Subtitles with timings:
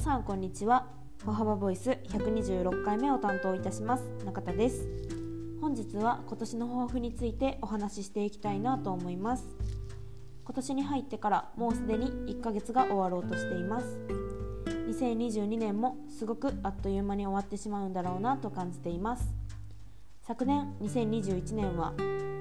[0.00, 0.86] さんこんにちは。
[1.26, 4.04] 歩幅ボイス126回目を担当いたします。
[4.24, 4.88] 中田です。
[5.60, 9.44] 本日は今年の抱負についてお話ししていきたいなと思います。
[10.42, 14.00] 今年に入ってからもうすでに1ヶ月が終わろうとしています。
[14.88, 19.28] 2022年もすごくあっという間に終わってしまうんだろうなと感じています。
[20.22, 21.92] 昨年2021年は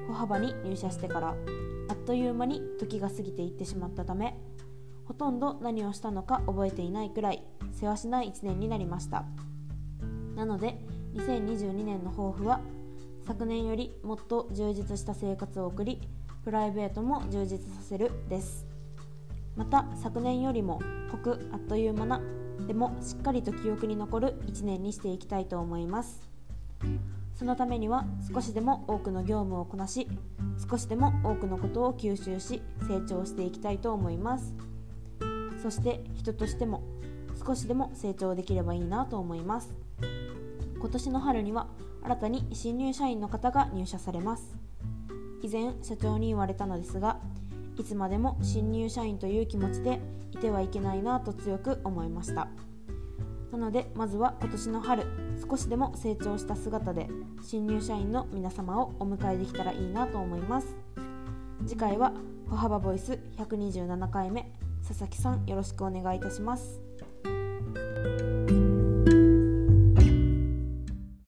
[0.08, 1.36] 歩幅に入社してから
[1.90, 4.38] あっという間に時が過ぎていってしまったため
[5.10, 9.26] ほとんど何をしたのか覚えていないくらい世話しない1年になりました。
[10.36, 10.78] なので
[11.16, 12.62] 2022年の抱負は
[13.26, 16.00] 昨年よりもっと充実した生活を送り
[16.44, 18.68] プライベートも充実させるです。
[19.56, 22.22] また昨年よりも濃くあっという間な
[22.68, 26.22] でもしっかりと記憶に残る1年にしていきたいと思います。
[27.34, 30.08] そのためには少しでも多くの業務をこなし
[30.70, 34.69] 少しでも多くのことを吸収し成長していきたいと思います。
[35.62, 36.84] そして人としても
[37.46, 39.74] 少しでも成長できればいいなと思います。
[40.80, 41.68] 今年の春には
[42.04, 44.58] 新たに新入社員の方が入社されます。
[45.42, 47.20] 以前社長に言われたのですが
[47.78, 50.00] いつまでも新入社員という気持ちで
[50.32, 52.48] いてはいけないなと強く思いました。
[53.52, 55.06] なのでまずは今年の春
[55.50, 57.08] 少しでも成長した姿で
[57.42, 60.78] 新入社員の皆様をお迎えできたらいいなと思います。
[61.66, 62.14] 次回は
[62.50, 64.69] 歩幅ボイス127回目。
[64.90, 66.82] 佐々木さんよろしくお願いいたします。